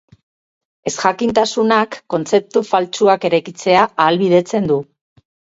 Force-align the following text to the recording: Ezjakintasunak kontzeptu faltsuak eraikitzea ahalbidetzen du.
Ezjakintasunak 0.91 1.99
kontzeptu 2.15 2.65
faltsuak 2.71 3.29
eraikitzea 3.31 3.87
ahalbidetzen 3.91 4.71
du. 4.73 4.83